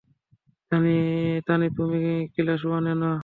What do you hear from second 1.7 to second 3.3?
তুমি ক্লাস ওয়ানে না?